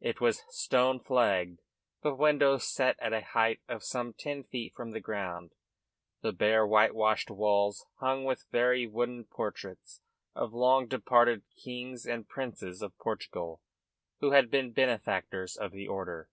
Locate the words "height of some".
3.20-4.12